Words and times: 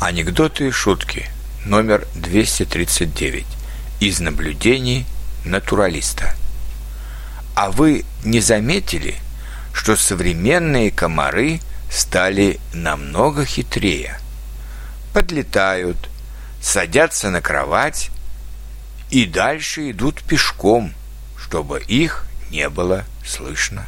Анекдоты 0.00 0.68
и 0.68 0.70
шутки. 0.70 1.30
Номер 1.64 2.06
239. 2.14 3.46
Из 4.00 4.20
наблюдений 4.20 5.06
натуралиста. 5.44 6.34
А 7.54 7.70
вы 7.70 8.04
не 8.24 8.40
заметили, 8.40 9.14
что 9.72 9.96
современные 9.96 10.90
комары 10.90 11.60
стали 11.90 12.58
намного 12.72 13.46
хитрее? 13.46 14.18
Подлетают, 15.12 16.10
садятся 16.60 17.30
на 17.30 17.40
кровать 17.40 18.10
и 19.10 19.26
дальше 19.26 19.92
идут 19.92 20.22
пешком, 20.24 20.92
чтобы 21.38 21.80
их 21.80 22.26
не 22.50 22.68
было 22.68 23.04
слышно. 23.24 23.86